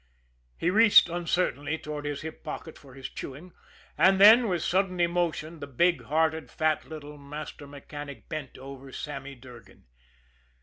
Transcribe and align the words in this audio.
He 0.57 0.71
reached 0.71 1.09
uncertainly 1.09 1.77
toward 1.77 2.05
his 2.05 2.21
hip 2.21 2.43
pocket 2.43 2.75
for 2.75 2.95
his 2.95 3.07
chewing 3.07 3.53
and 3.95 4.19
then, 4.19 4.47
with 4.49 4.63
sudden 4.63 4.99
emotion, 4.99 5.59
the 5.59 5.67
big 5.67 6.05
hearted, 6.05 6.49
fat, 6.49 6.85
little 6.89 7.19
master 7.19 7.67
mechanic 7.67 8.27
bent 8.27 8.57
over 8.57 8.91
Sammy 8.91 9.35
Durgan. 9.35 9.85